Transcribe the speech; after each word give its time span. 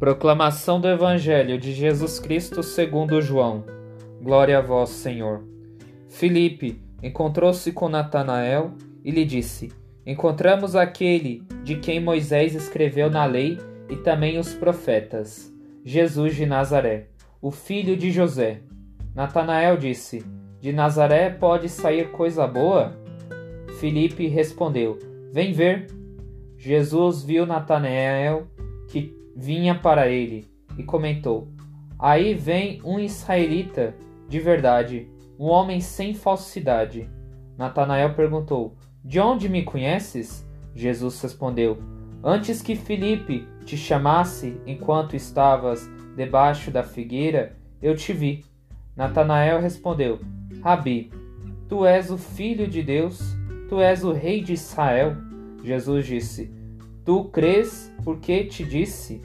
Proclamação 0.00 0.80
do 0.80 0.88
Evangelho 0.88 1.58
de 1.58 1.74
Jesus 1.74 2.18
Cristo 2.18 2.62
segundo 2.62 3.20
João. 3.20 3.62
Glória 4.22 4.56
a 4.56 4.62
vós, 4.62 4.88
Senhor. 4.88 5.44
Filipe 6.08 6.80
encontrou-se 7.02 7.70
com 7.70 7.86
Natanael 7.86 8.72
e 9.04 9.10
lhe 9.10 9.26
disse: 9.26 9.70
Encontramos 10.06 10.74
aquele 10.74 11.42
de 11.62 11.76
quem 11.76 12.00
Moisés 12.00 12.54
escreveu 12.54 13.10
na 13.10 13.26
lei 13.26 13.58
e 13.90 13.96
também 13.96 14.38
os 14.38 14.54
profetas, 14.54 15.54
Jesus 15.84 16.34
de 16.34 16.46
Nazaré, 16.46 17.08
o 17.42 17.50
filho 17.50 17.94
de 17.94 18.10
José. 18.10 18.62
Natanael 19.14 19.76
disse: 19.76 20.24
De 20.62 20.72
Nazaré 20.72 21.28
pode 21.28 21.68
sair 21.68 22.10
coisa 22.10 22.46
boa? 22.46 22.96
Filipe 23.78 24.26
respondeu: 24.28 24.98
Vem 25.30 25.52
ver. 25.52 25.88
Jesus 26.56 27.22
viu 27.22 27.44
Natanael 27.44 28.46
que 28.88 29.20
vinha 29.40 29.74
para 29.74 30.06
ele 30.06 30.46
e 30.76 30.82
comentou: 30.82 31.48
Aí 31.98 32.34
vem 32.34 32.80
um 32.84 33.00
israelita 33.00 33.96
de 34.28 34.38
verdade, 34.38 35.08
um 35.38 35.46
homem 35.46 35.80
sem 35.80 36.12
falsidade. 36.12 37.08
Natanael 37.56 38.14
perguntou: 38.14 38.76
De 39.02 39.18
onde 39.18 39.48
me 39.48 39.62
conheces? 39.62 40.46
Jesus 40.74 41.20
respondeu: 41.22 41.78
Antes 42.22 42.60
que 42.60 42.76
Filipe 42.76 43.46
te 43.64 43.76
chamasse 43.78 44.60
enquanto 44.66 45.16
estavas 45.16 45.90
debaixo 46.14 46.70
da 46.70 46.82
figueira, 46.82 47.56
eu 47.80 47.96
te 47.96 48.12
vi. 48.12 48.44
Natanael 48.94 49.58
respondeu: 49.60 50.20
Rabi, 50.62 51.10
tu 51.66 51.86
és 51.86 52.10
o 52.10 52.18
filho 52.18 52.68
de 52.68 52.82
Deus, 52.82 53.20
tu 53.70 53.80
és 53.80 54.04
o 54.04 54.12
rei 54.12 54.42
de 54.42 54.52
Israel. 54.52 55.16
Jesus 55.64 56.06
disse: 56.06 56.52
Tu 57.06 57.24
crês 57.24 57.90
porque 58.04 58.44
te 58.44 58.64
disse: 58.64 59.22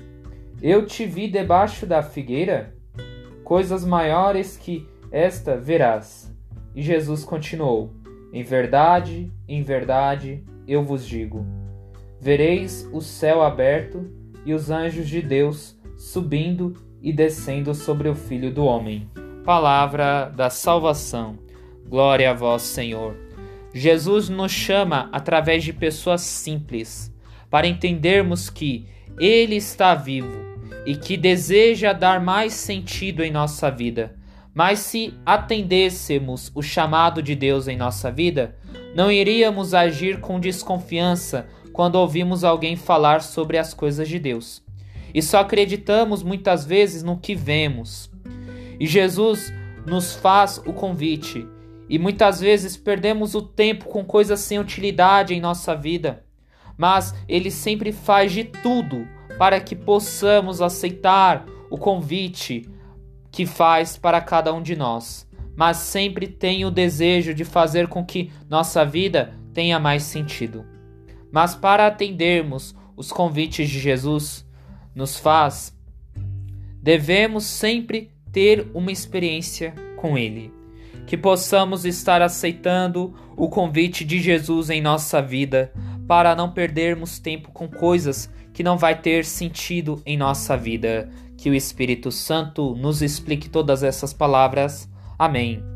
Eu 0.67 0.83
te 0.83 1.05
vi 1.05 1.27
debaixo 1.27 1.85
da 1.85 2.01
figueira? 2.01 2.73
Coisas 3.43 3.85
maiores 3.85 4.57
que 4.57 4.89
esta 5.11 5.55
verás. 5.55 6.35
E 6.73 6.81
Jesus 6.81 7.23
continuou: 7.23 7.93
Em 8.33 8.41
verdade, 8.41 9.31
em 9.47 9.61
verdade, 9.61 10.43
eu 10.67 10.81
vos 10.81 11.05
digo: 11.05 11.45
vereis 12.19 12.89
o 12.91 12.99
céu 12.99 13.43
aberto 13.43 14.09
e 14.43 14.55
os 14.55 14.71
anjos 14.71 15.07
de 15.07 15.21
Deus 15.21 15.79
subindo 15.95 16.73
e 16.99 17.13
descendo 17.13 17.75
sobre 17.75 18.09
o 18.09 18.15
Filho 18.15 18.51
do 18.51 18.65
Homem. 18.65 19.07
Palavra 19.43 20.29
da 20.35 20.49
salvação. 20.49 21.37
Glória 21.87 22.31
a 22.31 22.33
vós, 22.33 22.63
Senhor. 22.63 23.15
Jesus 23.71 24.29
nos 24.29 24.51
chama 24.51 25.09
através 25.11 25.63
de 25.63 25.71
pessoas 25.71 26.21
simples 26.21 27.13
para 27.51 27.67
entendermos 27.67 28.49
que 28.49 28.87
Ele 29.19 29.57
está 29.57 29.93
vivo 29.93 30.54
e 30.85 30.95
que 30.95 31.17
deseja 31.17 31.93
dar 31.93 32.21
mais 32.21 32.53
sentido 32.53 33.23
em 33.23 33.31
nossa 33.31 33.71
vida. 33.71 34.15
Mas 34.53 34.79
se 34.79 35.13
atendêssemos 35.25 36.51
o 36.55 36.61
chamado 36.61 37.21
de 37.21 37.35
Deus 37.35 37.67
em 37.67 37.75
nossa 37.75 38.11
vida, 38.11 38.55
não 38.95 39.11
iríamos 39.11 39.73
agir 39.73 40.19
com 40.19 40.39
desconfiança 40.39 41.47
quando 41.73 41.95
ouvimos 41.95 42.43
alguém 42.43 42.75
falar 42.75 43.21
sobre 43.21 43.57
as 43.57 43.73
coisas 43.73 44.07
de 44.07 44.17
Deus. 44.19 44.63
E 45.13 45.21
só 45.21 45.39
acreditamos 45.39 46.23
muitas 46.23 46.65
vezes 46.65 47.03
no 47.03 47.17
que 47.17 47.35
vemos. 47.35 48.09
E 48.79 48.87
Jesus 48.87 49.51
nos 49.85 50.13
faz 50.13 50.57
o 50.65 50.73
convite, 50.73 51.45
e 51.89 51.99
muitas 51.99 52.39
vezes 52.39 52.75
perdemos 52.75 53.35
o 53.35 53.41
tempo 53.41 53.85
com 53.85 54.03
coisas 54.03 54.39
sem 54.39 54.57
utilidade 54.57 55.33
em 55.33 55.41
nossa 55.41 55.75
vida 55.75 56.25
mas 56.77 57.15
ele 57.27 57.49
sempre 57.49 57.91
faz 57.91 58.31
de 58.31 58.43
tudo 58.43 59.07
para 59.37 59.59
que 59.59 59.75
possamos 59.75 60.61
aceitar 60.61 61.45
o 61.69 61.77
convite 61.77 62.69
que 63.31 63.45
faz 63.45 63.97
para 63.97 64.21
cada 64.21 64.53
um 64.53 64.61
de 64.61 64.75
nós, 64.75 65.27
mas 65.55 65.77
sempre 65.77 66.27
tem 66.27 66.63
o 66.65 66.71
desejo 66.71 67.33
de 67.33 67.43
fazer 67.43 67.87
com 67.87 68.05
que 68.05 68.31
nossa 68.49 68.85
vida 68.85 69.33
tenha 69.53 69.79
mais 69.79 70.03
sentido. 70.03 70.65
Mas 71.31 71.53
para 71.55 71.87
atendermos 71.87 72.75
os 72.95 73.11
convites 73.11 73.69
de 73.69 73.79
Jesus, 73.79 74.45
nos 74.93 75.17
faz, 75.17 75.75
devemos 76.81 77.43
sempre 77.43 78.09
ter 78.31 78.69
uma 78.73 78.91
experiência 78.91 79.73
com 79.97 80.17
Ele. 80.17 80.53
Que 81.05 81.17
possamos 81.17 81.85
estar 81.85 82.21
aceitando 82.21 83.13
o 83.35 83.49
convite 83.49 84.05
de 84.05 84.19
Jesus 84.19 84.69
em 84.69 84.81
nossa 84.81 85.21
vida, 85.21 85.73
para 86.07 86.35
não 86.35 86.51
perdermos 86.51 87.19
tempo 87.19 87.51
com 87.51 87.67
coisas 87.67 88.29
que 88.55 88.63
não 88.63 88.77
vai 88.77 88.99
ter 88.99 89.25
sentido 89.25 90.01
em 90.05 90.17
nossa 90.17 90.55
vida. 90.55 91.09
Que 91.37 91.49
o 91.49 91.53
Espírito 91.53 92.09
Santo 92.09 92.73
nos 92.73 93.01
explique 93.01 93.49
todas 93.49 93.83
essas 93.83 94.13
palavras. 94.13 94.89
Amém. 95.19 95.74